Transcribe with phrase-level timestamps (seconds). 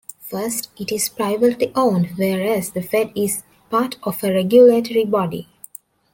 [0.21, 5.47] First, it is privately owned, whereas the Fed is part of a regulatory body.